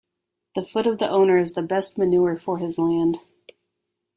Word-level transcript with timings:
The 0.55 0.65
foot 0.65 0.87
of 0.87 0.97
the 0.97 1.07
owner 1.07 1.37
is 1.37 1.53
the 1.53 1.61
best 1.61 1.95
manure 1.99 2.35
for 2.35 2.57
his 2.57 2.79
land. 2.79 3.19